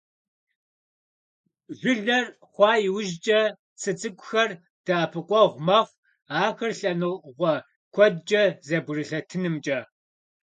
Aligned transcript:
Жылэр 1.79 2.25
хъуа 2.51 2.71
иужькӀэ 2.87 3.41
цы 3.79 3.91
цӀыкӀухэр 3.99 4.51
дэӀэпыкъуэгъу 4.85 5.61
мэхъу 5.67 5.99
ахэр 6.45 6.71
лъэныкъуэ 6.79 7.53
куэдкӀэ 7.93 8.43
зэбгрылъэтынымкӀэ. 8.67 9.79